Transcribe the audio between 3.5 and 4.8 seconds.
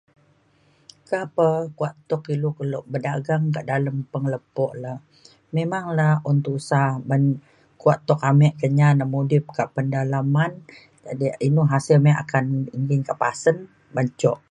kak dalem pengelepo